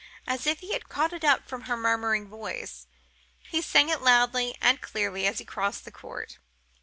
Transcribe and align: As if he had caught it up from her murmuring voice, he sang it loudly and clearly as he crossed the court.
As 0.25 0.47
if 0.47 0.61
he 0.61 0.73
had 0.73 0.89
caught 0.89 1.13
it 1.13 1.23
up 1.23 1.47
from 1.47 1.65
her 1.65 1.77
murmuring 1.77 2.27
voice, 2.27 2.87
he 3.51 3.61
sang 3.61 3.87
it 3.89 4.01
loudly 4.01 4.55
and 4.59 4.81
clearly 4.81 5.27
as 5.27 5.37
he 5.37 5.45
crossed 5.45 5.85
the 5.85 5.91
court. 5.91 6.39